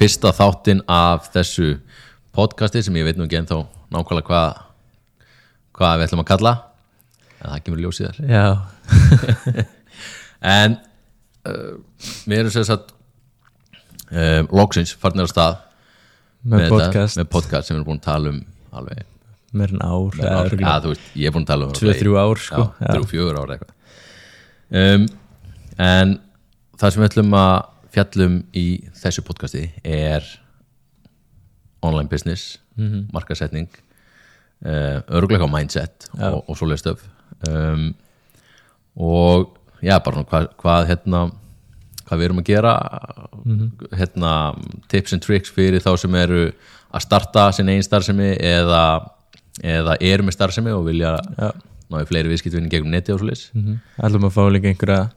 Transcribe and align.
fyrsta 0.00 0.32
þáttinn 0.36 0.80
af 0.90 1.28
þessu 1.34 1.74
podcasti 2.36 2.82
sem 2.86 2.96
ég 2.96 3.04
veit 3.08 3.18
nú 3.20 3.26
ekki 3.28 3.40
ennþá 3.42 3.60
nákvæmlega 3.92 4.26
hvað 4.30 4.60
hvað 5.80 5.96
við 6.00 6.06
ætlum 6.08 6.22
að 6.24 6.28
kalla. 6.30 6.52
En 7.40 7.50
það 7.54 7.62
kemur 7.66 7.82
ljósið 7.84 8.08
þar 8.10 9.66
en 10.60 10.74
uh, 11.48 11.74
við 12.28 12.38
erum 12.38 12.52
sem 12.54 12.64
sagt 12.68 12.92
uh, 14.12 14.42
loksins 14.56 14.92
farnir 15.00 15.28
á 15.28 15.32
stað 15.32 15.58
með 16.44 16.64
þetta- 16.64 16.74
podcast. 16.74 17.20
með 17.20 17.30
podcast 17.36 17.68
sem 17.68 17.74
við 17.76 17.80
erum 17.80 17.88
búin 17.90 18.00
að 18.00 18.08
tala 18.08 18.32
um 18.34 18.40
alveg 18.80 19.06
meir 19.50 19.72
en 19.74 19.82
ár, 19.82 20.14
ja, 20.14 20.24
eða 20.30 20.42
örugglega 20.46 20.76
þú 20.84 20.92
veist, 20.92 21.06
ég 21.18 21.26
er 21.26 21.34
búin 21.34 21.44
að 21.44 21.50
tala 21.50 21.66
um 21.66 21.72
tvö, 21.74 21.94
þrjú 21.98 22.16
ár 22.20 22.40
sko. 22.44 22.64
Já, 22.70 22.90
þrjú, 22.92 23.06
fjögur 23.10 23.38
ára 23.40 23.56
eitthvað. 23.56 23.72
Um, 24.80 25.06
en 25.82 26.12
það 26.78 26.92
sem 26.94 27.02
við 27.02 27.08
ætlum 27.10 27.34
að 27.40 27.56
fjallum 27.94 28.40
í 28.56 28.66
þessu 28.94 29.22
podcasti 29.26 29.64
er 29.84 30.24
online 31.82 32.08
business 32.08 32.58
Mhm. 32.78 33.08
markasetning 33.12 33.68
uh, 34.64 35.00
örgleika 35.08 35.46
mindset 35.50 36.06
Já. 36.16 36.30
og, 36.32 36.44
og 36.48 36.56
svoleiðið 36.56 36.80
stöf 36.80 37.02
um, 37.48 37.94
og 38.96 39.56
já, 39.82 39.98
bara 40.04 40.24
hvað, 40.24 40.46
hvað 40.60 40.86
hérna 40.88 41.20
hvað 42.06 42.18
við 42.20 42.24
erum 42.28 42.40
að 42.42 42.48
gera 42.50 42.72
Mhm. 43.44 43.70
hérna, 43.96 44.30
tips 44.88 45.12
and 45.12 45.22
tricks 45.22 45.50
fyrir 45.50 45.80
þá 45.80 45.96
sem 45.98 46.14
eru 46.14 46.52
að 46.92 47.00
starta 47.04 47.52
sin 47.52 47.68
einn 47.68 47.82
starfsemi 47.82 48.36
eða, 48.36 49.10
eða 49.62 49.96
eru 50.00 50.22
með 50.26 50.32
starfsemi 50.36 50.70
og 50.74 50.84
vilja 50.86 51.16
Já. 51.38 51.52
náðu 51.90 52.06
fleiri 52.10 52.28
viðskiptvinni 52.32 52.68
gegnum 52.70 52.90
neti 52.92 53.12
og 53.12 53.20
svoleiðis 53.20 53.50
Mhm. 53.54 53.78
ætlum 53.98 54.24
að 54.28 54.34
fá 54.36 54.42
líka 54.50 54.68
einhverja 54.68 55.10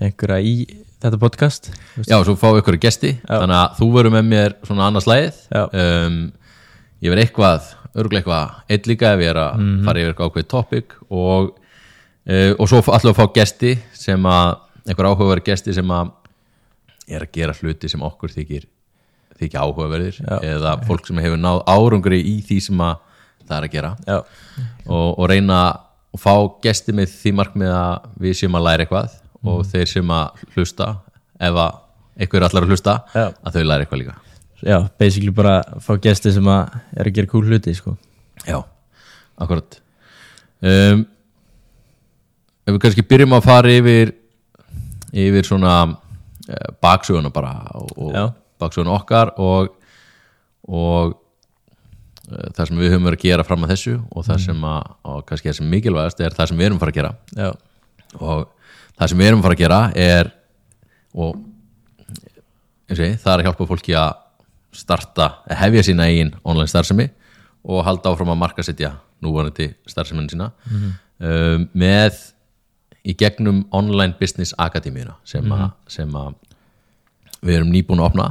einhverja 0.00 0.40
í 0.42 0.83
þetta 1.04 1.20
podcast 1.22 1.68
veist. 1.96 2.08
Já, 2.10 2.16
svo 2.24 2.34
fáum 2.40 2.56
við 2.56 2.62
ykkur 2.64 2.78
gesti 2.82 3.10
Já. 3.20 3.38
þannig 3.42 3.58
að 3.60 3.78
þú 3.80 3.88
verður 3.94 4.14
með 4.16 4.28
mér 4.32 4.54
svona 4.66 4.86
annars 4.88 5.08
lægið 5.10 5.40
um, 5.60 6.18
ég 7.04 7.12
verð 7.14 7.24
eitthvað 7.26 7.70
örgulega 7.94 8.24
eitthvað 8.24 8.74
eitt 8.74 8.88
líka 8.90 9.12
ef 9.14 9.22
ég 9.22 9.30
er 9.34 9.40
að 9.44 9.58
Mhm. 9.60 9.84
fara 9.86 10.00
yfir 10.02 10.12
eitthvað 10.14 10.30
ákveðið 10.32 10.48
topic 10.54 10.94
og, 11.10 11.50
uh, 12.26 12.52
og 12.58 12.68
svo 12.70 12.80
við 12.82 13.10
að 13.12 13.18
fá 13.20 13.26
gesti 13.38 13.74
sem 13.94 14.22
að, 14.26 14.56
einhver 14.88 15.10
áhugaverð 15.12 15.44
gesti 15.52 15.74
sem 15.76 15.92
að 15.94 16.12
er 17.08 17.20
að 17.26 17.32
gera 17.36 17.52
hluti 17.60 17.88
sem 17.92 18.00
okkur 18.02 18.32
þykir 18.32 18.64
þykja 19.38 19.60
áhugaverðir 19.66 20.18
Já. 20.22 20.38
eða 20.54 20.76
fólk 20.86 21.06
sem 21.06 21.18
hefur 21.20 21.36
náð 21.42 21.62
árangri 21.68 22.20
í 22.24 22.38
því 22.46 22.60
sem 22.62 22.80
að 22.80 22.96
það 23.44 23.56
er 23.58 23.66
að 23.66 23.72
gera 23.74 23.90
og, 24.86 25.18
og 25.18 25.28
reyna 25.28 25.58
að 26.14 26.20
fá 26.22 26.34
gesti 26.64 26.94
með 26.96 27.10
því 27.12 27.32
markmið 27.34 27.72
að 27.76 28.04
við 28.22 28.36
séum 28.38 28.54
að 28.56 28.64
læra 28.68 28.84
eitthvað 28.86 29.16
og 29.44 29.64
þeir 29.68 29.90
sem 29.90 30.12
að 30.14 30.44
hlusta 30.54 30.90
ef 31.40 31.58
að 31.64 31.80
einhver 32.14 32.40
er 32.40 32.46
allar 32.48 32.66
að 32.66 32.74
hlusta 32.74 32.98
Já. 33.14 33.26
að 33.30 33.56
þau 33.56 33.64
læra 33.64 33.84
eitthvað 33.84 34.02
líka. 34.02 34.14
Já, 34.64 34.78
basically 34.98 35.32
bara 35.34 35.56
fá 35.84 35.96
gesti 36.00 36.32
sem 36.32 36.46
að 36.48 36.76
er 36.96 37.10
að 37.10 37.16
gera 37.18 37.30
cool 37.32 37.44
hluti 37.48 37.74
sko. 37.76 37.96
Já, 38.46 38.60
akkurat. 39.36 39.80
Um, 40.64 41.04
Ef 42.64 42.72
við 42.72 42.80
kannski 42.80 43.02
byrjum 43.04 43.34
að 43.36 43.44
fara 43.44 43.72
yfir 43.76 44.14
yfir 45.12 45.44
svona 45.44 45.72
uh, 45.84 46.70
baksöguna 46.80 47.28
bara 47.34 47.52
og, 47.76 47.90
og 47.98 48.30
baksöguna 48.62 48.94
okkar 48.96 49.34
og 49.36 49.74
og 50.64 51.12
uh, 51.12 52.46
það 52.56 52.70
sem 52.70 52.80
við 52.80 52.94
höfum 52.94 53.10
verið 53.10 53.20
að 53.20 53.26
gera 53.26 53.44
fram 53.44 53.66
að 53.66 53.74
þessu 53.74 53.98
og 54.08 54.24
það 54.24 54.40
sem 54.46 54.64
að, 54.70 54.94
og 55.12 55.20
kannski 55.28 55.50
það 55.50 55.58
sem 55.58 55.70
mikilvægast 55.74 56.24
er 56.24 56.38
það 56.38 56.50
sem 56.50 56.62
við 56.62 56.70
erum 56.70 56.80
að 56.80 56.86
fara 56.86 56.94
að 56.94 57.00
gera. 57.02 57.12
Já, 57.36 57.50
og 58.22 58.53
það 58.98 59.10
sem 59.10 59.20
við 59.20 59.30
erum 59.30 59.42
að 59.42 59.46
fara 59.48 59.56
að 59.58 59.62
gera 59.62 59.80
er 59.94 60.30
og 61.14 61.40
ég, 62.90 63.16
það 63.20 63.32
er 63.32 63.40
að 63.40 63.46
hjálpa 63.48 63.68
fólki 63.70 63.96
að 63.98 64.12
starta, 64.74 65.28
að 65.46 65.60
hefja 65.62 65.84
sína 65.86 66.08
eigin 66.10 66.34
online 66.42 66.70
starfsemi 66.70 67.08
og 67.64 67.84
halda 67.86 68.10
áfram 68.10 68.32
að 68.34 68.40
markasetja 68.42 68.94
núvarandi 69.24 69.70
starfseminu 69.88 70.32
sína 70.32 70.50
um, 70.74 71.68
með 71.72 72.18
í 73.04 73.14
gegnum 73.20 73.64
online 73.74 74.16
business 74.18 74.54
akademíuna 74.58 75.16
sem, 75.28 75.46
a, 75.52 75.70
sem 75.88 76.10
að 76.18 76.34
við 77.44 77.58
erum 77.60 77.72
nýbúin 77.72 78.02
að 78.02 78.10
opna 78.10 78.30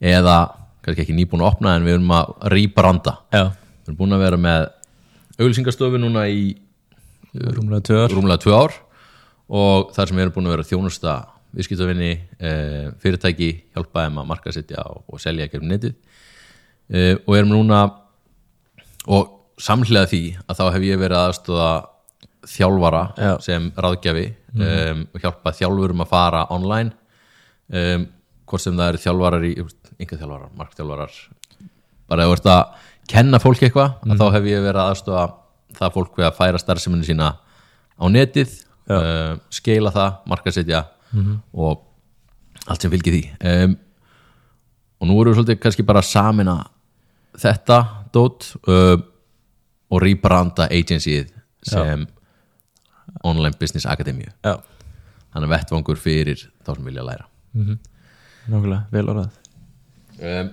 eða 0.00 0.38
kannski 0.84 1.04
ekki 1.04 1.16
nýbúin 1.16 1.44
að 1.44 1.52
opna 1.54 1.76
en 1.76 1.86
við 1.86 1.98
erum 1.98 2.14
að 2.16 2.32
rýbranda 2.52 3.16
já, 3.34 3.44
við 3.52 3.90
erum 3.90 4.00
búin 4.00 4.16
að 4.16 4.24
vera 4.24 4.40
með 4.40 4.68
auglýsingastofu 5.36 6.00
núna 6.00 6.26
í 6.32 6.56
rúmlega 7.36 7.84
tvö 7.84 8.02
ár. 8.04 8.14
rúmlega 8.16 8.42
tvö 8.44 8.56
ár 8.56 8.76
og 9.46 9.92
þar 9.94 10.08
sem 10.08 10.18
við 10.18 10.26
erum 10.26 10.36
búin 10.36 10.48
að 10.48 10.56
vera 10.56 10.68
þjónusta 10.70 11.16
viðskiptavinni, 11.56 12.10
eh, 12.42 12.88
fyrirtæki 13.00 13.50
hjálpa 13.74 14.06
þeim 14.06 14.20
að 14.20 14.28
markasetja 14.32 14.82
og, 14.90 15.04
og 15.08 15.22
selja 15.22 15.48
gegnum 15.48 15.72
netið. 15.72 15.94
Eh, 16.90 17.14
og 17.24 17.36
erum 17.36 17.54
núna 17.54 17.80
og 19.06 19.54
samhlega 19.58 20.10
því 20.10 20.22
að 20.44 20.58
þá 20.58 20.64
hef 20.74 20.84
ég 20.84 21.00
verið 21.00 21.22
aðstóða 21.22 21.70
þjálfara 22.46 23.02
Já. 23.16 23.32
sem 23.42 23.70
ráðgjafi 23.74 24.26
um, 24.54 25.00
og 25.10 25.22
hjálpa 25.24 25.52
þjálfurum 25.56 26.04
að 26.04 26.10
fara 26.12 26.44
online. 26.54 26.92
Um, 27.66 28.04
hvort 28.46 28.62
sem 28.62 28.76
það 28.76 28.92
eru 28.92 29.00
þjálfarar 29.02 29.46
í 29.48 29.54
yngar 29.56 30.20
þjálfarar, 30.20 30.52
markþjálfarar. 30.60 31.16
Bara 32.06 32.26
ef 32.26 32.30
þú 32.30 32.36
ert 32.36 32.50
að 32.52 32.84
kenna 33.10 33.40
fólki 33.42 33.66
eitthvað 33.66 33.96
að 34.06 34.22
þá 34.22 34.26
hef 34.36 34.48
ég 34.52 34.62
verið 34.62 34.82
aðstóða 34.84 35.24
það 35.80 35.96
fólk 35.96 36.20
við 36.20 36.28
að 36.28 36.38
færa 36.38 36.62
starfseminni 36.62 37.08
sína 37.08 37.32
á 37.98 38.04
netið 38.12 38.54
uh, 38.90 39.36
skeila 39.52 39.92
það, 39.94 40.20
markasetja 40.30 40.84
og 41.56 41.82
allt 42.66 42.82
sem 42.82 42.92
fylgir 42.92 43.14
því. 43.14 43.22
Um, 43.46 43.76
og 45.00 45.08
nú 45.10 45.18
erum 45.20 45.32
við 45.32 45.38
svolítið 45.38 45.60
kannski 45.62 45.84
bara 45.86 46.02
að 46.02 46.10
samina 46.10 46.56
þetta 47.36 47.78
dót 48.14 48.48
uh, 48.66 48.96
og 49.86 50.02
rýbranda 50.02 50.68
agencyið 50.72 51.30
sem 51.66 52.06
online 53.26 53.56
business 53.58 53.86
akademíu 53.88 54.28
Já, 54.44 54.56
þannig 55.34 55.52
vettvangur 55.52 56.00
fyrir 56.00 56.46
þá 56.66 56.72
sem 56.74 56.88
vilja 56.88 57.04
læra. 57.06 57.28
Nákvæmlega, 58.46 58.80
vel 58.92 59.10
orðað. 59.12 59.42
Um, 60.16 60.50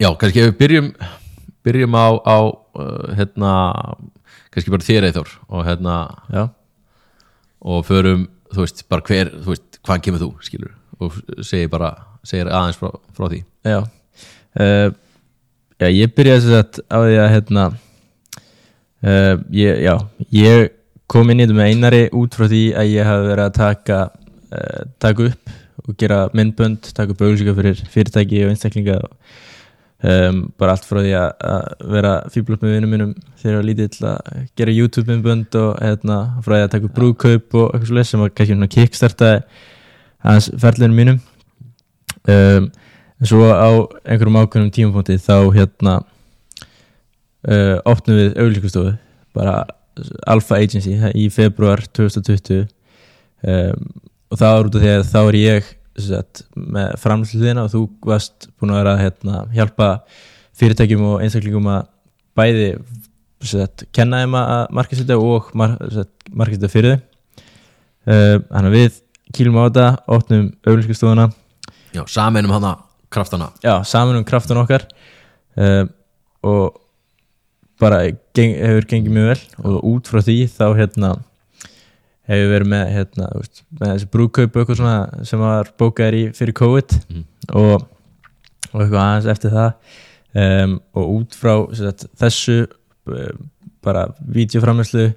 Já, 0.00 0.08
kannski 0.16 0.40
ef 0.40 0.48
við 0.48 0.58
byrjum 0.60 0.86
byrjum 1.66 1.96
á, 1.96 2.08
á 2.24 2.36
uh, 2.78 3.10
hérna, 3.18 3.52
kannski 4.52 4.72
bara 4.72 4.86
þér 4.86 5.08
Eithor 5.10 5.32
og 5.48 5.64
hérna 5.66 5.96
Já, 6.32 6.44
og 7.60 7.84
förum, 7.88 8.26
þú 8.54 8.64
veist, 8.64 8.84
bara 8.88 9.06
hver 9.06 9.32
þú 9.36 9.52
veist, 9.54 9.80
hvaðan 9.84 10.04
kemur 10.06 10.24
þú, 10.24 10.30
skilur 10.46 10.74
og 11.00 11.16
segir 11.46 11.70
bara, 11.72 11.94
segir 12.28 12.50
aðeins 12.52 12.76
frá, 12.76 12.90
frá 13.16 13.30
því. 13.30 13.44
Já. 13.64 13.78
Uh, 14.58 14.90
Já, 15.80 15.86
ég 15.88 16.12
byrjaði 16.12 16.44
þess 16.44 16.58
að 16.60 16.82
á 16.92 16.98
því 17.00 17.14
að 17.16 17.30
hérna 17.34 17.62
uh, 17.70 19.34
ég, 19.56 19.78
Já, 19.86 19.94
ég 20.36 20.74
kom 21.10 21.32
inn 21.32 21.40
í 21.40 21.46
þetta 21.46 21.56
með 21.56 21.70
einari 21.72 22.02
út 22.20 22.36
frá 22.36 22.46
því 22.50 22.64
að 22.76 22.92
ég 22.92 23.08
hafi 23.08 23.30
verið 23.32 23.46
að 23.48 23.56
taka 23.56 24.00
taka 24.98 25.28
upp 25.30 25.50
og 25.86 25.96
gera 25.98 26.24
myndbönd 26.34 26.90
taka 26.94 27.14
upp 27.14 27.22
auglýsingar 27.22 27.56
fyrir 27.58 27.82
fyrirtæki 27.92 28.44
og 28.44 28.52
einstaklinga 28.52 28.96
og 28.98 29.12
um, 30.02 30.42
bara 30.60 30.74
allt 30.76 30.86
frá 30.88 31.00
því 31.02 31.14
að, 31.18 31.66
vera 31.94 32.12
fíblut 32.32 32.62
með 32.64 32.76
vinnum 32.76 32.94
mínum 32.94 33.14
þegar 33.40 33.52
ég 33.52 33.58
var 33.58 33.68
lítill 33.68 34.08
að 34.10 34.46
gera 34.58 34.76
YouTube 34.76 35.10
myndbönd 35.10 35.58
og 35.60 35.72
hérna, 35.80 36.20
frá 36.44 36.56
því 36.56 36.62
að 36.64 36.72
taka 36.74 36.88
upp 36.88 36.96
brúðkaup 36.98 37.58
og 37.60 37.66
eitthvað 37.74 37.90
svo 37.90 38.06
sem 38.10 38.24
var 38.24 38.34
kannski 38.36 38.70
kickstartaði 38.76 39.42
hans 40.26 40.50
ferlinu 40.60 40.96
mínum. 40.96 41.20
Um, 42.28 42.70
en 43.20 43.28
svo 43.28 43.48
á 43.52 43.70
einhverjum 44.04 44.40
ákveðnum 44.40 44.72
tímapunkti 44.74 45.18
þá 45.20 45.36
hérna 45.54 46.00
uh, 47.48 47.76
opnum 47.88 48.18
við 48.18 48.38
auglíkustofu 48.40 48.94
bara 49.36 49.62
Alpha 50.28 50.58
Agency 50.60 50.96
í 51.18 51.26
februar 51.32 51.82
2020 51.96 52.64
um, 52.64 53.90
og 54.30 54.40
það 54.40 54.54
var 54.56 54.68
út 54.68 54.78
af 54.78 54.84
því 54.84 54.92
að 54.94 55.06
þá 55.10 55.20
er 55.20 55.38
ég 55.40 55.70
sett, 56.04 56.42
með 56.56 56.96
framlýsliðina 57.02 57.66
og 57.66 57.72
þú 57.74 57.84
varst 58.08 58.48
búin 58.60 58.74
að 58.74 58.80
vera 58.82 58.94
að 58.96 59.02
hérna, 59.04 59.44
hjálpa 59.54 59.90
fyrirtækjum 60.60 61.06
og 61.12 61.24
einstaklingum 61.24 61.70
að 61.72 61.86
bæði 62.38 62.70
sett, 63.50 63.86
kenna 63.96 64.22
þeim 64.22 64.36
að 64.40 64.64
markasetja 64.76 65.20
og 65.20 65.52
mar, 65.56 65.76
markasetja 66.30 66.72
fyrir 66.72 66.96
þeim 66.96 67.06
uh, 68.10 68.36
þannig 68.50 68.70
að 68.70 68.76
við 68.76 69.00
kýlum 69.36 69.60
á 69.60 69.62
þetta, 69.68 69.88
opnum 70.18 70.50
auglíkustofuna 70.66 71.30
Já, 71.90 72.04
saminum 72.06 72.52
hana 72.54 72.76
kraftana. 73.10 73.50
Já, 73.62 73.82
saman 73.84 74.16
um 74.16 74.24
kraftan 74.24 74.60
okkar. 74.60 74.86
Um, 75.56 75.90
og 76.46 76.78
bara 77.80 78.04
geng, 78.36 78.54
hefur 78.54 78.86
gengið 78.86 79.16
mjög 79.16 79.30
vel. 79.32 79.40
Og 79.64 79.88
út 79.94 80.10
frá 80.10 80.22
því 80.22 80.38
þá 80.54 80.66
hérna 80.78 81.14
hefur 82.30 82.52
verið 82.54 82.70
með, 82.72 82.84
hérna, 82.96 83.28
veist, 83.36 83.62
með 83.80 83.92
þessi 83.94 84.76
svona 84.78 85.24
sem 85.28 85.42
var 85.42 85.72
bókaðir 85.80 86.18
í 86.18 86.22
fyrir 86.36 86.56
COVID 86.60 86.96
Mhm. 87.10 87.24
og, 87.54 87.86
og 88.70 88.80
eitthvað 88.84 89.02
aðeins 89.02 89.30
eftir 89.34 89.50
það 89.50 89.70
um, 90.44 90.80
og 90.94 91.12
út 91.16 91.34
frá 91.34 91.54
sagt, 91.74 92.06
þessu 92.20 92.58
um, 93.10 93.46
bara 93.82 94.08
vídeoframlæslu 94.20 95.10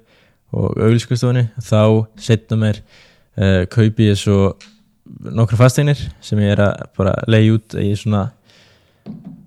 og 0.54 0.78
auglískastofunni 0.78 1.48
þá 1.62 2.06
setna 2.16 2.56
mér 2.56 2.80
uh, 3.38 3.64
kaupi 3.70 4.10
ég 4.10 4.18
svo 4.18 4.54
nokkra 5.04 5.58
fasteinir 5.58 6.00
sem 6.24 6.40
ég 6.40 6.54
er 6.54 6.62
að 6.64 6.86
bara 6.96 7.14
leiði 7.28 7.54
út 7.58 7.76
í 7.80 7.90
svona 7.98 8.22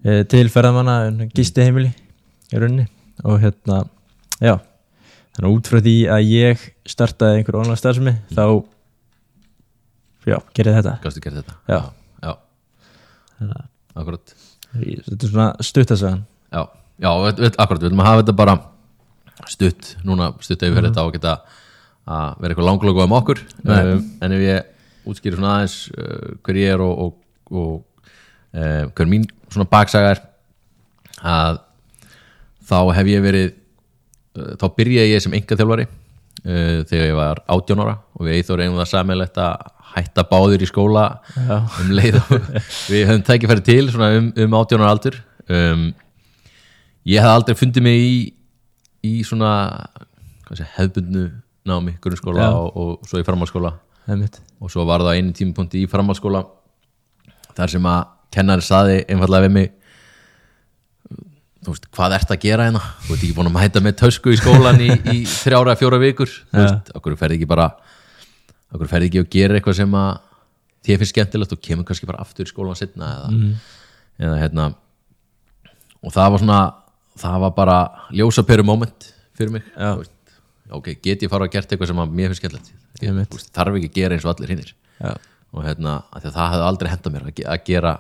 e, 0.06 0.24
til 0.30 0.46
ferðamanna 0.54 1.28
gisti 1.34 1.66
heimili 1.66 1.90
í 2.54 2.62
rauninni 2.62 2.86
og 3.26 3.40
hérna, 3.42 3.82
já 4.38 4.54
þannig 5.38 5.48
að 5.48 5.54
út 5.54 5.70
frá 5.70 5.80
því 5.86 5.96
að 6.10 6.32
ég 6.32 6.66
startaði 6.90 7.40
einhver 7.40 7.60
online 7.62 7.78
starfsemi 7.78 8.14
þá 8.34 8.44
já, 10.28 10.38
gerði 10.58 10.74
þetta. 10.80 10.96
Gastu 11.04 11.22
gert 11.24 11.38
þetta? 11.40 11.58
Já. 11.70 11.80
Já, 12.26 12.34
Þannig 13.38 13.60
að 13.60 14.02
akkurat. 14.02 14.34
Þetta 14.78 15.18
er 15.18 15.30
svona 15.32 15.48
stuttasagan 15.64 16.26
Já, 16.52 16.64
já 17.02 17.10
við, 17.22 17.40
við, 17.44 17.54
akkurat, 17.54 17.82
við 17.82 17.88
viljum 17.88 18.02
að 18.04 18.10
hafa 18.10 18.24
þetta 18.24 18.36
bara 18.42 18.56
stutt, 19.48 19.92
núna 20.08 20.32
stutt 20.42 20.64
ef 20.64 20.72
við 20.72 20.80
fyrir 20.80 20.90
þetta 20.90 21.04
á 21.04 21.08
að 21.08 21.14
geta 21.16 21.36
að 22.08 22.42
vera 22.42 22.54
eitthvað 22.54 22.68
langloku 22.70 23.04
um 23.04 23.16
okkur. 23.18 23.44
Um, 23.68 24.02
en 24.24 24.36
ef 24.38 24.44
ég 24.44 25.08
útskýri 25.08 25.38
svona 25.38 25.54
aðeins 25.58 25.78
uh, 25.94 26.34
hver 26.44 26.60
ég 26.60 26.74
er 26.74 26.84
og, 26.84 27.06
og, 27.06 27.16
og 27.52 28.10
uh, 28.58 28.84
hver 28.96 29.12
mín 29.12 29.28
svona 29.52 29.70
baksaga 29.70 30.16
er 30.16 30.24
að 31.28 31.62
þá 32.68 32.78
hef 32.98 33.12
ég 33.12 33.24
verið 33.24 33.54
þá 34.60 34.68
byrjaði 34.78 35.14
ég 35.14 35.24
sem 35.24 35.36
engaþjálfari 35.38 35.88
uh, 35.88 36.84
þegar 36.90 37.06
ég 37.06 37.18
var 37.18 37.42
18 37.46 37.84
ára 37.84 37.96
og 38.18 38.28
við 38.28 38.40
eithor 38.40 38.64
eigum 38.64 38.80
það 38.82 38.92
sammeilegt 38.94 39.42
að 39.42 39.74
hætta 39.98 40.26
báður 40.30 40.66
í 40.66 40.70
skóla 40.70 41.06
Já. 41.34 41.58
um 41.82 41.94
leið 41.96 42.20
og 42.22 42.34
við 42.92 43.08
höfum 43.10 43.26
tækifæri 43.28 43.66
til 43.66 43.88
svona 43.94 44.12
um, 44.20 44.30
um 44.36 44.58
18 44.60 44.84
ára 44.84 44.92
aldur. 44.94 45.18
Um, 45.48 45.88
ég 47.08 47.24
hef 47.24 47.32
aldrei 47.32 47.58
fundið 47.58 47.86
mig 47.88 48.04
í, 48.04 48.18
í 49.08 49.14
svona 49.26 49.52
sé, 50.52 50.68
hefbundnu 50.78 51.30
námi, 51.68 51.98
grunnskóla 52.04 52.52
og, 52.56 52.76
og 52.76 53.08
svo 53.10 53.20
í 53.20 53.26
mitt 54.16 54.40
og 54.64 54.72
svo 54.72 54.86
var 54.88 55.04
það 55.04 55.20
einu 55.20 55.34
tímapunkti 55.36 55.84
í 55.84 55.90
framhaldsskóla 55.92 56.46
þar 57.58 57.74
sem 57.74 57.90
að 57.90 58.06
kennari 58.32 58.64
saði 58.64 59.02
einfallega 59.08 59.48
við 59.48 59.56
mig 59.58 59.74
þú 61.68 61.74
veist, 61.76 61.88
hvað 61.98 62.16
ert 62.18 62.32
að 62.34 62.40
gera 62.48 62.66
hérna? 62.70 62.82
Þú 63.04 63.12
ert 63.18 63.24
ekki 63.28 63.36
búin 63.38 63.50
að 63.52 63.56
mæta 63.60 63.82
með 63.84 63.98
tösku 64.00 64.32
í 64.32 64.40
skólan 64.40 64.80
í, 64.84 64.88
í 65.12 65.18
þrjára, 65.28 65.76
fjóra 65.80 66.00
vikur 66.02 66.32
þú 66.32 66.62
veist, 66.64 66.92
okkur 66.96 67.18
ferði 67.20 67.38
ekki 67.42 67.50
bara 67.52 67.68
okkur 68.74 68.90
ferði 68.92 69.10
ekki 69.12 69.22
að 69.24 69.30
gera 69.36 69.58
eitthvað 69.60 69.78
sem 69.82 69.98
að 70.00 70.10
þér 70.88 71.02
finnst 71.02 71.14
skemmtilegt 71.16 71.54
og 71.58 71.62
kemur 71.68 71.88
kannski 71.90 72.08
bara 72.10 72.24
aftur 72.24 72.48
í 72.48 72.52
skólan 72.52 72.78
setna 72.80 73.10
eða, 73.18 73.30
eða 74.24 74.38
hérna. 74.42 74.68
Og 76.06 76.14
það 76.16 76.32
var 76.34 76.42
svona 76.44 76.60
það 77.18 77.40
var 77.44 77.54
bara 77.58 77.78
ljósaperu 78.14 78.64
moment 78.68 79.08
fyrir 79.38 79.52
mig. 79.58 79.66
Þú 79.76 80.04
veist, 80.04 80.36
ok, 80.78 80.92
get 81.04 81.24
ég 81.26 81.32
fara 81.32 81.48
að 81.48 81.56
gert 81.58 81.72
eitthvað 81.74 81.92
sem 81.92 82.02
að 82.04 82.14
mér 82.20 82.32
finnst 82.32 82.44
skemmtilegt? 82.44 82.70
Ég, 83.02 83.50
þarf 83.58 83.80
ekki 83.80 83.90
að 83.92 83.98
gera 84.00 84.16
eins 84.18 84.26
og 84.28 84.32
allir 84.36 84.54
hinnir 84.56 84.72
já, 85.02 85.12
og 85.54 85.66
hérna, 85.68 85.98
það 86.18 86.38
hefði 86.38 86.64
aldrei 86.68 86.90
henda 86.94 87.12
mér 87.14 87.28
að, 87.28 87.34
ge- 87.38 87.48
að 87.54 87.66
gera 87.68 87.92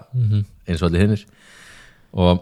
eins 0.68 0.82
og 0.82 0.88
allir 0.90 1.04
hinnir 1.06 1.26
og 2.18 2.40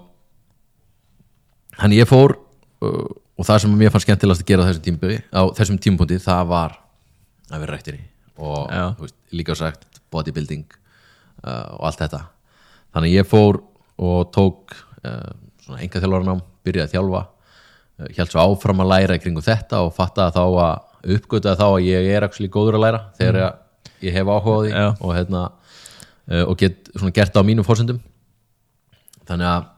hann 1.82 1.96
ég 1.96 2.08
fór 2.10 2.36
uh, 2.36 3.06
og 3.36 3.48
það 3.48 3.66
sem 3.66 3.76
mér 3.76 3.92
fannst 3.94 4.08
skemmtilegast 4.08 4.44
að 4.44 4.52
gera 4.52 4.68
þessum 4.70 4.86
tímpunkti, 4.86 5.20
á 5.36 5.42
þessum 5.58 5.80
tímpunkti 5.84 6.20
það 6.24 6.50
var 6.52 6.78
að 7.52 7.64
vera 7.64 7.76
rættiri 7.76 8.02
og 8.36 8.72
Já. 8.72 8.86
þú 8.96 9.06
veist, 9.06 9.18
líka 9.36 9.58
sagt 9.60 10.02
bodybuilding 10.14 10.66
uh, 11.44 11.76
og 11.76 11.88
allt 11.90 12.04
þetta 12.04 12.22
þannig 12.96 13.18
ég 13.18 13.30
fór 13.30 13.62
og 14.02 14.32
tók 14.36 14.76
uh, 15.04 15.32
svona 15.66 15.84
enga 15.84 16.02
þjálfarnám 16.04 16.44
byrjaði 16.66 16.88
að 16.88 16.96
þjálfa 16.96 17.24
held 18.18 18.32
svo 18.32 18.44
áfram 18.44 18.82
að 18.84 18.92
læra 18.92 19.16
í 19.16 19.22
kringum 19.24 19.46
þetta 19.46 19.86
og 19.86 19.94
fattaði 19.96 20.36
þá 20.36 20.44
að 20.66 21.14
uppgötaði 21.16 21.60
þá 21.62 21.68
að 21.68 21.86
ég 21.86 22.10
er 22.12 22.26
actually 22.26 22.52
góður 22.52 22.76
að 22.80 22.84
læra 22.84 23.04
þegar 23.16 23.38
ég, 23.40 23.62
ég 24.08 24.18
hef 24.18 24.32
áhuga 24.32 24.56
á 24.56 24.64
því 24.66 24.74
Já. 24.74 24.88
og, 25.00 25.14
hérna, 25.16 25.44
og 26.42 26.58
get 26.60 26.92
svona 26.92 27.16
gert 27.16 27.40
á 27.40 27.42
mínum 27.48 27.68
fórsendum 27.68 28.02
þannig 29.30 29.48
að 29.48 29.70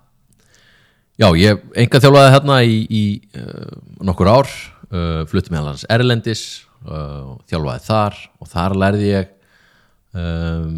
já, 1.18 1.28
ég 1.40 1.64
enga 1.84 2.02
þjálfaði 2.04 2.34
hérna 2.36 2.60
í, 2.66 2.78
í 2.88 3.04
uh, 3.40 3.78
nokkur 4.06 4.30
ár 4.32 4.48
uh, 4.48 5.24
flutti 5.30 5.54
með 5.54 5.72
hans 5.72 5.86
Erlendis 5.94 6.44
uh, 6.86 7.36
þjálfaði 7.50 7.86
þar 7.88 8.20
og 8.38 8.52
þar 8.52 8.78
lærði 8.84 9.10
ég 9.12 9.32
um, 10.18 10.78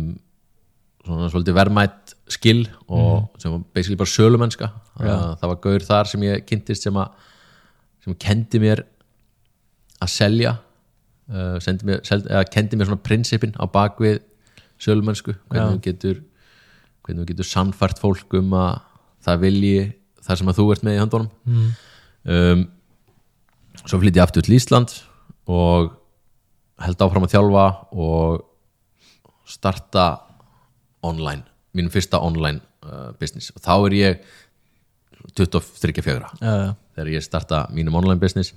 svona 1.05 1.31
svolítið 1.33 1.57
verðmætt 1.57 2.15
skill 2.29 2.63
og 2.87 3.41
sem 3.41 3.53
var 3.53 3.65
basically 3.73 3.97
bara 3.97 4.11
sölumennska. 4.11 4.71
Uh, 4.99 5.35
það 5.39 5.51
var 5.53 5.61
gaur 5.63 5.85
þar 5.85 6.09
sem 6.11 6.25
ég 6.27 6.47
kynntist 6.47 6.85
sem 6.85 6.97
að 6.99 7.27
sem 8.05 8.15
kendi 8.21 8.61
mér 8.63 8.83
að 9.99 10.11
selja 10.13 10.55
mér, 11.29 11.99
seld, 12.07 12.25
eða 12.25 12.45
kendi 12.49 12.77
mér 12.79 12.89
svona 12.89 13.05
prinsipin 13.05 13.55
á 13.59 13.67
bakvið 13.69 14.21
sölumennsku 14.81 15.35
hvernig 15.51 15.75
þú 15.75 15.81
getur 15.85 16.21
hvernig 17.03 17.23
þú 17.23 17.29
getur 17.33 17.49
sannfært 17.49 17.99
fólk 18.01 18.37
um 18.39 18.55
að 18.57 18.79
það 19.25 19.43
vilji 19.43 19.81
það 20.25 20.41
sem 20.41 20.51
að 20.51 20.59
þú 20.59 20.65
ert 20.73 20.85
með 20.85 20.97
í 20.97 21.01
höndunum. 21.03 21.29
Mm. 21.45 21.69
um, 22.35 22.65
svo 23.85 24.01
flytti 24.01 24.19
ég 24.19 24.25
aftur 24.25 24.45
til 24.45 24.57
Ísland 24.57 24.95
og 25.49 25.93
held 26.83 27.03
áfram 27.03 27.25
að 27.27 27.33
þjálfa 27.35 27.65
og 27.95 28.43
starta 29.49 30.09
online, 31.05 31.45
mínum 31.75 31.91
fyrsta 31.93 32.19
online 32.21 32.61
uh, 32.85 33.11
business. 33.19 33.53
Og 33.55 33.63
þá 33.63 33.73
er 33.77 33.97
ég 33.97 34.27
23 35.35 36.03
fjögra 36.03 36.29
já, 36.39 36.51
já, 36.51 36.69
þegar 36.95 37.11
ég 37.15 37.25
starta 37.25 37.63
mínum 37.75 37.97
online 37.99 38.19
business. 38.21 38.53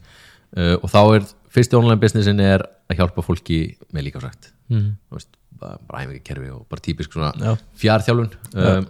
Uh, 0.52 0.76
og 0.82 0.90
þá 0.92 1.00
er 1.16 1.30
fyrsti 1.52 1.78
online 1.78 2.00
businessin 2.00 2.40
er 2.42 2.64
að 2.90 3.00
hjálpa 3.00 3.24
fólki 3.24 3.60
með 3.92 4.08
líkásrækt 4.08 4.50
mm. 4.72 4.88
veist, 5.12 5.30
bara, 5.60 5.78
bara 5.88 6.04
æfingarkerfi 6.04 6.50
og 6.52 6.66
bara 6.70 6.84
típisk 6.84 7.14
svona 7.14 7.32
Já. 7.40 7.54
fjárþjálfun 7.80 8.30
um, 8.52 8.88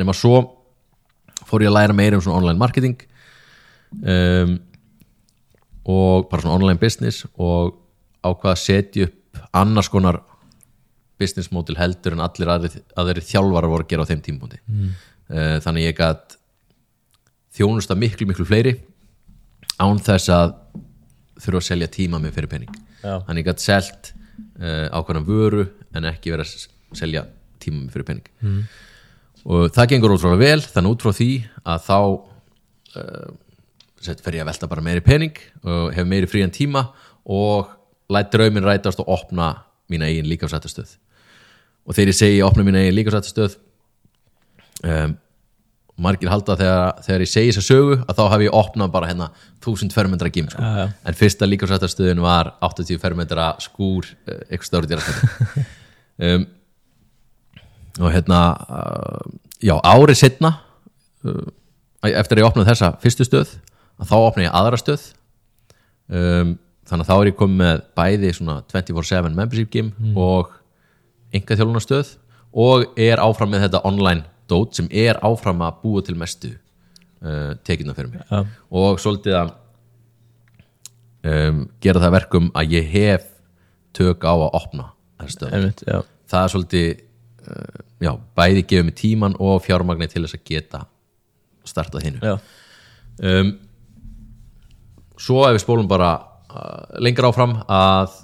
nema 0.00 0.16
svo 0.16 0.40
fór 1.48 1.64
ég 1.64 1.72
að 1.72 1.78
læra 1.78 1.96
meira 1.96 2.18
um 2.18 2.24
svona 2.24 2.40
online 2.42 2.60
marketing 2.60 3.02
um, 4.02 4.54
og 5.84 6.28
bara 6.30 6.44
svona 6.44 6.56
online 6.58 6.80
business 6.80 7.26
og 7.34 7.74
ákvað 8.24 8.54
að 8.54 8.62
setja 8.62 9.08
upp 9.08 9.42
annars 9.60 9.90
konar 9.92 10.22
business 11.20 11.52
model 11.54 11.76
heldur 11.78 12.16
en 12.16 12.24
allir 12.24 12.50
aðri, 12.50 12.80
aðri 12.98 13.22
þjálfarar 13.22 13.70
voru 13.70 13.84
að 13.84 13.92
gera 13.92 14.06
á 14.06 14.10
þeim 14.10 14.22
tímpúndi 14.24 14.58
mm. 14.64 14.88
þannig 15.62 15.86
ég 15.86 15.98
gætt 15.98 16.38
þjónusta 17.54 17.96
miklu 17.98 18.26
miklu 18.28 18.46
fleiri 18.48 18.74
án 19.78 20.00
þess 20.02 20.30
að 20.32 20.56
þurfa 21.42 21.60
að 21.60 21.68
selja 21.68 21.90
tíma 21.92 22.20
með 22.22 22.36
fyrir 22.38 22.50
penning 22.50 22.74
Já. 23.02 23.20
þannig 23.26 23.42
ég 23.42 23.48
gætt 23.50 23.64
selt 23.64 24.10
uh, 24.14 24.88
ákvæmna 24.94 25.24
vöru 25.26 25.68
en 25.94 26.08
ekki 26.10 26.34
vera 26.34 26.46
að 26.46 26.98
selja 26.98 27.24
tíma 27.62 27.84
með 27.84 27.96
fyrir 27.96 28.08
penning 28.10 28.28
mm. 28.40 28.60
Og 29.44 29.72
það 29.74 29.90
gengur 29.92 30.14
ótrúlega 30.16 30.40
vel 30.40 30.60
þannig 30.64 30.94
út 30.94 31.04
frá 31.04 31.12
því 31.18 31.30
að 31.64 31.88
þá 31.88 31.98
uh, 33.00 33.32
fer 34.24 34.36
ég 34.36 34.44
að 34.44 34.50
velta 34.50 34.68
bara 34.70 34.84
meiri 34.84 35.04
pening 35.04 35.40
og 35.64 35.92
hef 35.96 36.08
meiri 36.08 36.28
frían 36.28 36.52
tíma 36.54 36.86
og 37.24 37.72
læt 38.12 38.32
drauminn 38.32 38.66
rætast 38.66 39.00
og 39.00 39.10
opna 39.12 39.52
mína 39.92 40.08
eigin 40.08 40.28
líkafsættastöð 40.28 40.96
og 41.84 41.96
þegar 41.96 42.12
ég 42.12 42.18
segi 42.18 42.42
opna 42.44 42.64
mína 42.66 42.82
eigin 42.82 42.98
líkafsættastöð 42.98 43.58
um, 44.84 45.14
margir 46.04 46.30
halda 46.32 46.56
þegar, 46.58 47.02
þegar 47.06 47.24
ég 47.24 47.30
segi 47.30 47.52
þessa 47.52 47.64
sögu 47.68 47.96
að 48.02 48.18
þá 48.18 48.24
hef 48.32 48.44
ég 48.44 48.58
opnað 48.60 48.92
bara 48.96 49.10
hérna 49.10 49.28
1000 49.62 49.94
fermetra 49.94 50.30
gym 50.34 50.48
sko. 50.50 50.60
Já, 50.60 50.82
já. 50.82 50.88
en 51.06 51.18
fyrsta 51.20 51.48
líkafsættastöðin 51.48 52.24
var 52.24 52.54
80 52.66 53.00
fermetra 53.02 53.52
skúr 53.62 54.08
uh, 54.08 54.40
eitthvað 54.48 54.68
stóri 54.70 54.90
dýrastætti 54.90 55.66
um, 56.28 56.46
og 58.00 58.10
hérna 58.10 58.40
uh, 58.66 59.28
já, 59.62 59.76
árið 59.78 60.18
setna 60.18 60.56
uh, 61.26 61.46
eftir 62.04 62.38
að 62.38 62.42
ég 62.42 62.48
opnaði 62.48 62.70
þessa 62.72 62.92
fyrstu 63.02 63.26
stöð 63.28 63.54
þá 64.02 64.16
opnaði 64.18 64.48
ég 64.48 64.56
aðra 64.58 64.80
stöð. 64.80 65.06
Um, 66.10 66.54
þannig 66.84 67.06
að 67.06 67.08
þá 67.08 67.14
er 67.16 67.30
ég 67.30 67.38
komið 67.38 67.60
með 67.62 67.82
bæði 67.96 68.32
svona 68.36 68.58
24-7 68.72 69.32
membership 69.32 69.70
gym 69.72 69.90
og 70.20 70.52
enga 71.34 71.56
þjálfunarstöð 71.56 72.10
og 72.64 72.98
er 73.00 73.22
áfram 73.22 73.54
með 73.54 73.66
þetta 73.66 73.84
online 73.88 74.26
dót 74.50 74.76
sem 74.76 74.90
er 74.92 75.18
áfram 75.24 75.62
að 75.64 75.78
búa 75.82 76.02
til 76.04 76.16
mestu 76.20 76.50
uh, 76.52 77.54
tekina 77.64 77.96
fyrir 77.96 78.12
mig. 78.12 78.26
Já. 78.28 78.44
og 78.68 79.00
svolítið 79.00 79.38
að 79.40 79.54
um, 81.30 81.64
gera 81.80 82.04
það 82.04 82.16
verkum 82.18 82.50
að 82.52 82.76
ég 82.76 82.92
hef 82.92 83.30
tök 83.96 84.26
á 84.28 84.34
að 84.34 84.50
opna 84.52 84.90
þessa 85.22 85.38
stöð. 85.38 85.56
Einmitt, 85.56 85.84
já, 85.88 85.98
það 86.30 86.42
er 86.42 86.54
svolítið 86.54 86.88
uh, 87.48 87.83
já, 88.04 88.12
bæði 88.36 88.66
gefið 88.68 88.88
mig 88.88 88.98
tíman 89.00 89.38
og 89.40 89.62
fjármagni 89.64 90.10
til 90.10 90.24
þess 90.24 90.38
að 90.38 90.44
geta 90.50 90.84
startað 91.64 92.04
hinnu 92.08 92.34
já, 92.34 92.36
um, 93.24 93.54
svo 95.16 95.46
ef 95.48 95.56
við 95.56 95.64
spólum 95.64 95.88
bara 95.88 96.12
uh, 96.50 97.00
lengra 97.02 97.30
áfram 97.30 97.56
að 97.64 98.20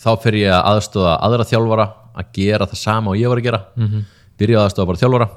þá 0.00 0.10
fer 0.22 0.38
ég 0.38 0.52
að 0.52 0.68
aðstóða 0.72 1.14
aðra 1.24 1.48
þjálfara 1.48 1.86
að 2.16 2.30
gera 2.36 2.68
það 2.68 2.80
sama 2.80 3.12
og 3.12 3.20
ég 3.20 3.30
var 3.30 3.40
að 3.40 3.48
gera. 3.48 3.62
Mm 3.76 3.86
-hmm. 3.86 4.04
byrja 4.38 4.58
að 4.60 4.66
aðstóða 4.66 4.86
bara 4.86 5.02
þjálfara. 5.02 5.28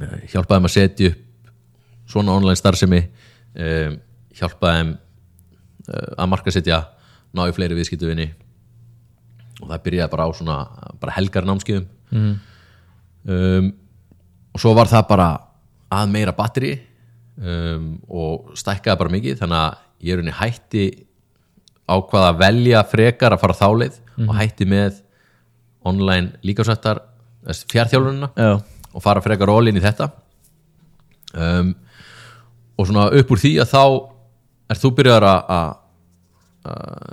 Uh, 0.00 0.18
hjálpaði 0.30 0.58
þeim 0.58 0.68
að 0.68 0.74
setja 0.74 1.10
upp 1.10 1.50
svona 2.06 2.36
online 2.36 2.56
starfsemi. 2.56 3.02
Um, 3.54 3.98
hjálpaði 4.34 4.78
þeim 4.78 4.96
uh, 5.88 6.14
að 6.18 6.30
markasetja 6.30 6.80
ná 7.34 7.48
í 7.48 7.54
fleiri 7.54 7.74
viðskiptuvinni 7.74 8.28
og 9.62 9.68
það 9.70 9.82
byrjaði 9.84 10.10
bara 10.10 10.26
á 10.26 10.30
svona 10.34 10.56
bara 11.00 11.14
helgar 11.14 11.46
námskeiðum 11.46 11.86
mm. 12.14 12.34
um, 13.28 13.70
og 14.54 14.62
svo 14.62 14.74
var 14.78 14.90
það 14.90 15.08
bara 15.10 15.28
að 15.94 16.12
meira 16.14 16.34
batteri 16.36 16.74
um, 17.38 17.94
og 18.08 18.54
stækkaði 18.58 19.00
bara 19.02 19.14
mikið 19.14 19.40
þannig 19.42 19.60
að 19.60 19.80
ég 20.04 20.14
er 20.14 20.22
unni 20.22 20.36
hætti 20.40 20.84
ákvað 21.84 22.28
að 22.30 22.40
velja 22.40 22.84
frekar 22.88 23.34
að 23.34 23.42
fara 23.42 23.58
þáleið 23.58 24.00
og 24.24 24.34
hætti 24.38 24.66
með 24.68 25.00
online 25.84 26.38
líkasættar 26.46 27.02
fjárþjálfunina 27.44 28.30
já, 28.32 28.52
og 28.94 29.04
fara 29.04 29.22
frekar 29.24 29.52
all-in 29.52 29.76
í 29.76 29.84
þetta 29.84 30.08
um, 31.34 31.74
og 32.78 32.88
svona 32.88 33.10
upp 33.12 33.32
úr 33.34 33.42
því 33.42 33.56
að 33.62 33.72
þá 33.74 33.82
er 34.72 34.80
þú 34.80 34.90
byrjar 34.98 35.26
að 35.28 35.74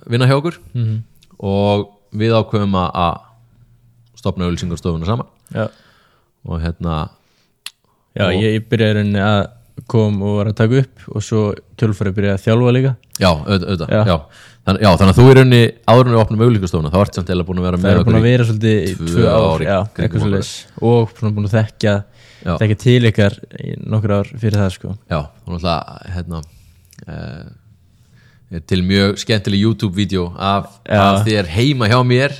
vinna 0.08 0.28
hjá 0.30 0.38
okkur 0.38 0.60
-hmm. 0.74 1.02
og 1.38 1.90
við 2.16 2.36
ákveðum 2.36 2.76
að 2.80 3.20
stopna 4.22 4.48
auðlýsingarstofuna 4.48 5.10
saman 5.10 5.28
já, 5.56 5.66
og 6.46 6.62
hérna 6.64 7.00
já 8.18 8.28
Og- 8.30 8.38
ég, 8.44 8.62
byrjaði 8.70 8.98
rauninni 9.00 9.26
að 9.26 9.42
kom 9.90 10.22
og 10.22 10.36
var 10.38 10.50
að 10.52 10.58
taka 10.62 10.82
upp 10.84 11.06
og 11.16 11.24
svo 11.26 11.42
kjölfari 11.80 12.12
byrjaði 12.14 12.38
að 12.38 12.44
þjálfa 12.46 12.74
líka 12.78 12.96
já, 13.22 13.30
auðvitað, 13.32 13.90
Já. 13.92 14.02
já. 14.06 14.18
Þann, 14.62 14.78
já, 14.78 14.90
þannig 14.94 15.12
að 15.16 15.18
þú 15.18 15.24
er 15.32 15.40
unni 15.42 15.60
áður 15.90 16.06
en 16.06 16.14
við 16.14 16.20
opnum 16.22 16.42
auðlýsingarstofuna 16.46 16.92
þá 16.94 16.98
ert 17.02 17.18
samt 17.18 17.32
eða 17.34 17.46
búin 17.48 17.62
að 17.62 17.66
vera 17.66 17.78
það 17.80 17.86
með 17.88 17.92
er 17.92 18.04
búin 18.06 18.14
að 18.14 18.20
okkur 18.20 18.28
vera 18.30 18.46
svolítið 18.50 18.76
í 18.84 18.92
tvö 19.00 19.24
ár, 19.32 19.64
ár 19.66 19.86
okkur. 19.88 20.50
og 20.92 21.16
búin 21.24 21.48
að 21.50 21.56
þekkja 21.56 21.96
Já. 22.42 22.54
þekkja 22.62 22.78
til 22.84 23.00
ykkar 23.10 23.40
í 23.58 23.74
nokkur 23.90 24.14
ár 24.20 24.30
fyrir 24.44 24.60
það 24.62 24.70
sko 24.76 24.94
Já, 25.10 25.18
og 25.18 25.50
náttúrulega 25.56 26.14
hérna 26.14 26.44
uh, 27.08 28.62
til 28.70 28.82
mjög 28.86 29.18
skemmtileg 29.22 29.64
YouTube-vídeó 29.66 30.28
af, 30.38 30.78
af 30.86 31.22
þér 31.26 31.50
heima 31.56 31.90
hjá 31.90 32.00
mér 32.06 32.38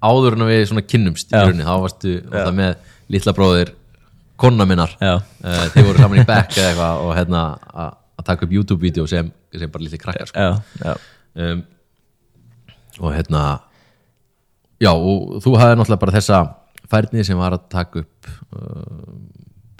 áður 0.00 0.36
en 0.38 0.46
við 0.48 0.62
svona 0.70 0.86
kynnumst 0.86 1.32
í 1.32 1.36
rauninni, 1.36 1.66
þá 1.66 1.76
varstu 1.84 2.14
með 2.56 2.76
litla 3.12 3.34
bróðir 3.36 3.74
konna 4.40 4.66
minnar. 4.68 4.94
Uh, 5.00 5.66
þið 5.74 5.88
voru 5.88 6.04
saman 6.04 6.22
í 6.22 6.26
back 6.28 6.56
eða 6.56 6.70
eitthvað 6.70 7.02
og 7.04 7.12
hérna 7.18 7.42
að 7.84 8.24
taka 8.24 8.46
upp 8.46 8.54
YouTube-vídeó 8.56 9.06
sem, 9.10 9.28
sem 9.56 9.72
bara 9.72 9.84
litli 9.84 10.00
krakkar 10.00 10.30
sko. 10.30 10.46
já, 10.46 10.84
já, 10.84 10.94
um, 11.40 11.62
og 13.00 13.14
hérna 13.16 13.44
já, 14.80 14.90
og 14.92 15.38
þú 15.44 15.54
hafði 15.60 15.78
náttúrulega 15.80 16.02
bara 16.04 16.16
þessa 16.18 16.40
færni 16.90 17.24
sem 17.24 17.38
var 17.40 17.56
að 17.56 17.68
taka 17.72 18.02
upp 18.02 18.28
uh, 18.56 19.14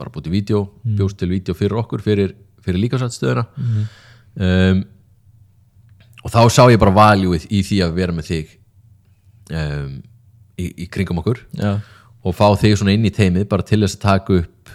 bara 0.01 0.13
bútið 0.15 0.37
vídeo, 0.39 0.63
bjóst 0.85 1.19
til 1.21 1.29
vídeo 1.33 1.57
fyrir 1.57 1.81
okkur 1.83 2.01
fyrir, 2.05 2.33
fyrir 2.65 2.81
líkasættstöðuna 2.87 3.45
um, 4.41 4.81
og 6.25 6.33
þá 6.33 6.41
sá 6.53 6.63
ég 6.73 6.81
bara 6.81 6.97
valjúið 6.97 7.47
í 7.49 7.63
því 7.65 7.83
að 7.85 7.95
vera 7.97 8.13
með 8.17 8.27
þig. 8.29 8.57
Um, 9.51 10.01
í, 10.61 10.69
í 10.85 10.87
kringum 10.93 11.21
okkur 11.23 11.43
já, 11.57 11.73
og 12.21 12.37
fá 12.37 12.47
þig 12.61 12.77
svona 12.79 12.95
inn 12.97 13.09
í 13.09 13.15
teimið 13.15 13.49
bara 13.51 13.67
til 13.67 13.81
þess 13.83 13.99
að 13.99 14.05
taka 14.07 14.39
upp 14.43 14.73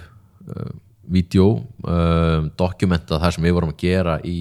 uh, 0.49 0.69
vídeo 1.15 1.47
um, 1.85 2.51
dokumenta 2.57 3.19
það 3.21 3.35
sem 3.35 3.45
við 3.45 3.57
vorum 3.57 3.73
að 3.75 3.81
gera 3.83 4.15
í, 4.25 4.37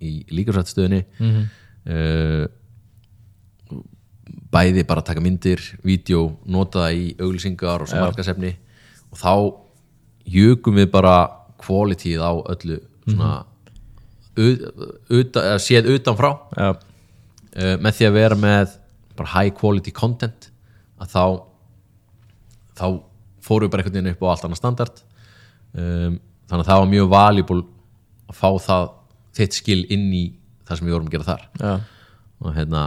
í 0.00 0.12
líkasættstöðinni 0.32 1.02
uh, 1.04 2.46
bæði 4.56 4.86
bara 4.88 5.04
taka 5.04 5.20
myndir 5.20 5.60
vídeo, 5.84 6.30
nota 6.48 6.86
það 6.86 7.02
í 7.02 7.06
auglýsingar 7.20 7.84
og 7.84 7.90
smarkasefni 7.92 8.54
og 9.12 9.20
þá 9.20 9.34
jökum 10.26 10.80
við 10.80 10.88
bara 10.94 11.18
kvalitíð 11.60 12.24
á 12.24 12.32
öllu 12.54 12.80
svona 13.06 13.34
ut, 14.36 14.64
uta, 15.08 15.44
eða 15.52 15.60
séð 15.62 15.88
utanfrá. 15.94 16.32
Já, 16.56 16.68
uh, 16.72 17.76
með 17.80 17.98
því 17.98 18.08
að 18.08 18.18
vera 18.18 18.38
með 18.40 18.76
bara 19.16 19.32
high 19.32 19.54
quality 19.56 19.94
content 19.96 20.50
að 21.02 21.12
þá 21.12 21.24
þá 22.76 22.86
fórum 23.46 23.66
við 23.66 23.72
bara 23.72 23.84
einhvern 23.84 23.96
veginn 23.96 24.12
upp 24.12 24.24
á 24.26 24.30
allt 24.32 24.46
annað 24.46 24.60
standard. 24.60 25.02
Um, 25.76 26.20
þannig 26.46 26.62
að 26.62 26.70
það 26.70 26.82
var 26.82 26.92
mjög 26.92 27.10
valuable 27.12 27.62
að 28.26 28.38
fá 28.40 28.48
það 28.66 28.86
þitt 29.36 29.58
skil 29.60 29.82
inn 29.92 30.06
í 30.16 30.24
það 30.66 30.78
sem 30.78 30.88
við 30.88 30.96
vorum 30.96 31.10
að 31.10 31.16
gera 31.16 31.28
þar. 31.30 31.44
Já, 31.60 31.74
og 32.42 32.56
hérna 32.56 32.86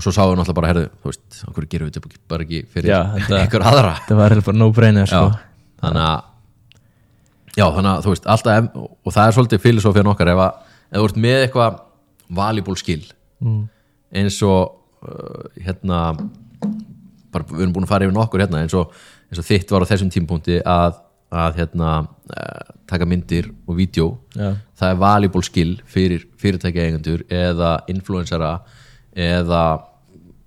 og 0.00 0.04
svo 0.04 0.12
sáum 0.14 0.32
við 0.32 0.40
náttúrulega 0.40 0.58
bara, 0.58 0.70
herðu, 0.70 0.88
þú 1.02 1.10
veist 1.10 1.38
okkur 1.50 1.68
gerum 1.70 1.88
við 1.88 1.96
þetta 1.96 2.20
bara 2.30 2.46
ekki 2.46 2.60
fyrir 2.72 2.92
einhver 3.40 3.64
aðra? 3.68 3.94
það 4.06 4.20
var 4.20 4.34
bara 4.46 4.56
no 4.56 4.68
brainer 4.74 5.10
sko 5.10 5.24
þannig 5.82 6.04
að 6.06 7.58
já, 7.58 7.64
þannig 7.66 7.90
að 7.90 8.04
þú 8.04 8.14
veist, 8.14 8.28
alltaf 8.34 8.68
og 8.80 9.14
það 9.16 9.22
er 9.24 9.36
svolítið 9.36 9.64
filosófían 9.66 10.12
okkar 10.12 10.32
ef, 10.32 10.42
að, 10.46 10.76
ef 10.88 11.02
þú 11.02 11.08
ert 11.10 11.20
með 11.26 11.44
eitthvað 11.44 11.80
valuable 12.40 12.80
skill 12.80 13.02
mm. 13.44 13.60
eins 14.22 14.38
og 14.46 14.60
uh, 15.04 15.50
hérna 15.58 16.00
bara, 17.34 17.46
við 17.50 17.64
erum 17.64 17.74
búin 17.76 17.86
að 17.86 17.92
fara 17.92 18.06
yfir 18.06 18.16
nokkur 18.16 18.42
hérna 18.44 18.62
eins 18.64 18.74
og, 18.78 18.94
eins 19.30 19.40
og 19.42 19.46
þitt 19.46 19.72
var 19.74 19.86
á 19.86 19.90
þessum 19.90 20.10
tímpunkti 20.14 20.60
að, 20.66 20.98
að 21.30 21.60
hérna 21.60 21.90
uh, 22.02 22.72
taka 22.90 23.06
myndir 23.08 23.50
og 23.66 23.78
vídeo. 23.78 24.08
Já, 24.34 24.54
það 24.80 24.94
er 24.94 25.02
valuable 25.04 25.46
skill 25.46 25.74
fyrir 25.90 26.26
fyrirtækja 26.40 26.88
eigendur 26.88 27.24
eða 27.30 27.76
influensara 27.92 28.56
eða 29.14 29.62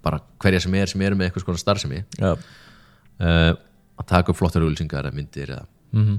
bara 0.04 0.20
hverja 0.44 0.64
sem 0.66 0.74
er 0.76 0.92
sem 0.92 1.04
eru 1.06 1.16
með 1.16 1.30
eitthvað 1.30 1.46
skona 1.46 1.62
starfsemi. 1.62 2.04
Uh, 2.20 3.54
að 3.94 4.10
taka 4.10 4.34
upp 4.34 4.40
flottar 4.40 4.64
auðlýsingar 4.66 5.06
eða 5.08 5.16
myndir 5.16 5.54
eða. 5.54 5.68
mhm, 5.94 6.18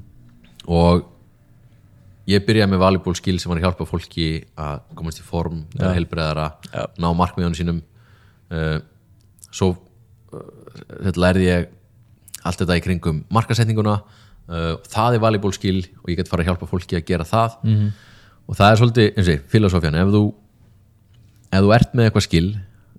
og 0.70 1.10
ég 2.30 2.44
byrjaði 2.46 2.72
með 2.72 2.80
valuable 2.80 3.18
skill 3.18 3.36
sem 3.40 3.50
var 3.50 3.58
að 3.60 3.66
hjálpa 3.66 3.86
fólki 3.88 4.28
að 4.56 4.84
komast 4.96 5.20
í 5.20 5.26
form, 5.26 5.64
vera 5.74 5.92
heilbreiðara 5.96 6.46
Já. 6.70 6.86
ná 6.96 7.08
markmiðunum 7.18 7.58
sínum. 7.58 7.82
Uh, 8.48 8.78
svo 9.54 9.74
þetta 10.90 11.24
lærði 11.24 11.48
ég 11.48 11.72
allt 12.44 12.60
þetta 12.60 12.78
í 12.78 12.84
kringum 12.84 13.22
markasetninguna 13.32 13.98
uh, 14.00 14.72
það 14.90 15.18
er 15.18 15.24
valuable 15.24 15.54
skill 15.56 15.80
og 16.02 16.12
ég 16.12 16.20
get 16.20 16.30
fara 16.30 16.44
að 16.44 16.52
hjálpa 16.52 16.70
fólki 16.70 16.98
að 16.98 17.06
gera 17.08 17.28
það. 17.28 17.58
-hmm. 17.62 17.92
og 18.46 18.58
það 18.58 18.70
er 18.70 18.80
svolítið, 18.80 19.10
eins 19.16 19.30
og 19.32 19.44
filosófjan 19.54 20.00
ef 20.00 20.14
þú 20.14 20.24
ef 21.54 21.62
þú 21.62 21.74
ert 21.76 21.94
með 21.94 22.08
eitthvað 22.08 22.26
skill 22.28 22.48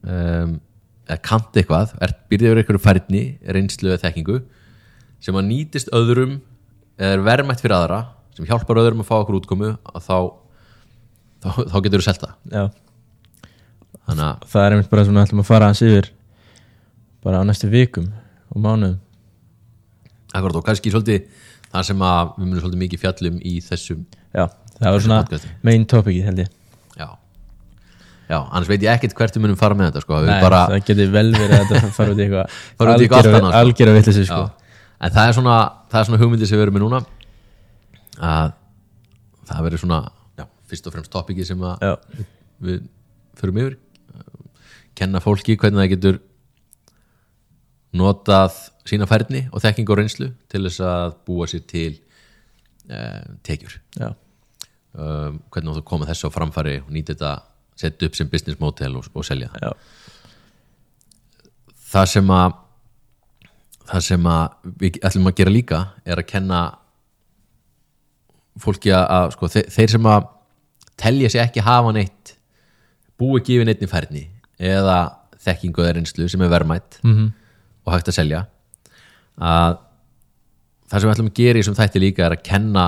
um, 0.04 0.60
eða 1.06 1.22
kannt 1.22 1.60
eitthvað 1.60 1.94
ert 2.02 2.22
byrðið 2.30 2.50
yfir 2.50 2.62
eitthvað 2.62 2.86
færni, 2.86 3.24
reynslu 3.46 3.92
eða 3.92 4.04
þekkingu 4.08 4.40
sem 5.22 5.38
að 5.38 5.48
nýtist 5.50 5.92
öðrum 5.96 6.40
eða 6.98 7.18
er 7.18 7.26
verðmætt 7.26 7.62
fyrir 7.62 7.78
aðra 7.78 8.02
sem 8.36 8.48
hjálpar 8.48 8.82
öðrum 8.82 9.04
að 9.04 9.10
fá 9.10 9.16
okkur 9.20 9.40
útkomu 9.40 9.72
að 9.76 10.02
þá, 10.08 10.18
þá, 11.44 11.50
þá 11.72 11.78
getur 11.86 12.02
þú 12.02 12.08
selta 12.08 12.34
já. 12.52 12.66
Þannig 14.06 14.26
að 14.26 14.48
það 14.52 14.66
er 14.66 14.76
einmitt 14.76 14.92
bara 14.92 15.06
svona 15.08 15.26
ætlum 15.26 15.42
að 15.42 15.50
fara 15.50 15.70
hans 15.70 15.82
yfir 15.86 16.12
bara 17.26 17.42
á 17.42 17.44
næstu 17.48 17.70
vikum 17.72 18.12
og 18.54 18.62
mánuðum 18.62 19.00
akkurat 20.36 20.60
og 20.60 20.66
kannski 20.68 20.92
svolítið 20.94 21.26
það 21.72 21.88
sem 21.90 22.04
að 22.06 22.34
við 22.38 22.46
munum 22.46 22.62
svolítið 22.64 22.82
mikið 22.84 23.02
fjallum 23.04 23.38
í 23.42 23.54
þessum 23.66 24.04
já, 24.36 24.46
það 24.80 24.90
var 24.96 25.06
svona 25.06 25.20
podcasti. 25.24 25.54
main 25.66 25.86
topicið 25.92 26.28
held 26.30 26.42
ég 26.44 26.52
já, 27.00 27.08
já 28.30 28.38
annars 28.40 28.70
veit 28.72 28.86
ég 28.86 28.92
ekkert 28.94 29.16
hvert 29.18 29.38
við 29.38 29.46
munum 29.46 29.60
fara 29.60 29.78
með 29.80 29.90
þetta 29.92 30.04
sko. 30.06 30.20
við 30.26 30.32
Nei, 30.32 30.44
bara, 30.44 30.62
það 30.72 30.86
getur 30.92 31.16
vel 31.16 31.26
verið 31.36 31.56
að 31.58 31.72
þetta 31.72 31.94
fara 31.98 32.14
út 32.16 32.22
í 32.22 32.28
eitthvað 32.28 32.60
Fara 32.80 32.94
út 32.96 33.02
í 33.02 33.08
eitthvað 33.08 33.24
allt 33.24 33.40
annað, 33.40 33.56
sko. 33.56 33.64
algjör 33.64 33.92
að 33.92 34.00
vitlis 34.00 34.22
sko. 34.30 34.44
já, 34.44 34.84
en 35.00 35.16
það 35.18 35.32
er 35.32 35.40
svona 35.40 35.58
það 35.92 36.02
er 36.02 36.10
svona 36.10 36.22
hugmyndi 36.24 36.52
sem 36.52 36.60
við 36.60 36.68
erum 36.68 36.78
með 36.78 36.86
núna 36.86 37.02
að 38.26 38.54
það 39.50 39.66
verður 39.68 39.84
svona 39.84 40.00
já, 40.40 40.46
fyrst 40.70 40.88
og 40.88 40.96
fremst 40.96 41.14
topikið 41.16 41.50
sem 41.52 41.66
að 41.66 41.90
já, 41.90 42.24
við 42.70 42.86
förum 43.40 43.60
yfir 43.66 43.76
kenna 44.96 45.20
fólki 45.20 45.58
hvernig 45.60 45.82
það 45.84 45.94
getur 45.98 46.22
notað 47.96 48.60
sína 48.86 49.08
færni 49.10 49.46
og 49.52 49.64
þekking 49.64 49.90
og 49.90 50.00
reynslu 50.02 50.30
til 50.52 50.64
þess 50.68 50.84
að 50.86 51.18
búa 51.28 51.48
sér 51.50 51.64
til 51.70 51.92
uh, 52.92 53.24
tekjur. 53.46 53.80
Já, 53.98 54.12
um, 54.96 55.40
hvernig 55.54 55.80
þú 55.80 55.86
koma 55.88 56.10
þessu 56.10 56.30
á 56.30 56.36
framfæri 56.36 56.80
og 56.84 56.92
nýta 56.94 57.16
þetta, 57.16 57.34
setja 57.80 58.10
upp 58.10 58.20
sem 58.20 58.30
business 58.32 58.62
model 58.62 59.00
og, 59.00 59.10
og 59.14 59.26
selja 59.28 59.50
já, 59.62 59.72
það 61.92 62.12
sem 62.14 62.32
að 62.36 62.62
það 63.86 64.06
sem 64.08 64.30
að 64.32 64.72
við 64.82 65.00
ætlum 65.06 65.30
að 65.30 65.38
gera 65.40 65.54
líka 65.54 65.82
er 66.08 66.22
að 66.22 66.30
kenna 66.30 66.62
fólki 68.62 68.94
að, 68.96 69.34
sko, 69.36 69.50
þeir, 69.52 69.68
þeir 69.76 69.94
sem 69.94 70.08
að 70.10 70.30
telja 71.00 71.32
sig 71.32 71.44
ekki 71.44 71.66
hafa 71.66 71.92
neitt 71.96 72.36
búi 73.20 73.40
ekki 73.40 73.58
yfir 73.58 73.70
neittni 73.70 73.90
færni 73.92 74.24
eða 74.56 75.00
þekkingu 75.46 75.84
eða 75.84 75.98
reynslu 76.00 76.30
sem 76.32 76.42
er 76.42 76.54
verðmætt 76.54 77.00
mhm, 77.04 77.28
og 77.86 77.94
hægt 77.94 78.12
að 78.12 78.18
selja 78.20 78.46
að 79.36 79.80
það 80.90 81.00
sem 81.00 81.08
við 81.08 81.16
ætlum 81.16 81.32
að 81.32 81.40
gera 81.42 81.58
í 81.58 81.64
þessum 81.64 81.78
þætti 81.80 82.04
líka 82.04 82.26
er 82.26 82.36
að 82.38 82.46
kenna 82.46 82.86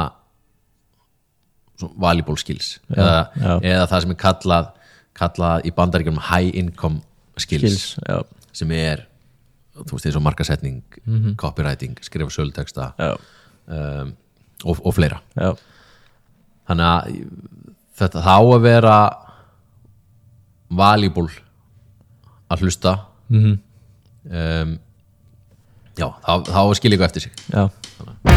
valuable 2.01 2.37
skills 2.41 2.77
eða, 2.89 3.27
já. 3.37 3.51
eða 3.61 3.85
það 3.91 4.03
sem 4.03 4.13
er 4.13 4.21
kallað 4.21 4.71
kallað 5.17 5.67
í 5.67 5.73
bandaríkjum 5.77 6.19
high 6.29 6.53
income 6.57 7.01
skills, 7.37 7.93
skils 7.93 8.05
já, 8.05 8.21
sem 8.53 8.73
er 8.77 9.05
þú 9.77 9.97
veist 9.97 10.09
eins 10.09 10.17
og 10.17 10.25
markasetning 10.25 10.79
copywriting, 11.37 11.97
skrifa 12.05 12.33
söluteksta 12.33 12.91
já, 12.97 13.11
um, 13.67 14.13
og, 14.65 14.81
og 14.81 14.95
fleira. 14.97 15.21
Já, 15.37 15.53
þannig 16.69 16.87
að 16.87 17.19
þetta 17.99 18.23
þá 18.25 18.35
að 18.37 18.65
vera 18.65 18.97
valuable 20.77 21.29
að 22.51 22.65
hlusta. 22.65 22.95
Mhm, 23.31 23.57
um, 24.31 24.75
Já, 25.97 26.11
þá, 26.21 26.33
þá 26.53 26.61
skilir 26.77 26.99
ykkur 26.99 27.09
eftir 27.09 27.27
sig. 27.27 27.45
Já. 27.49 28.36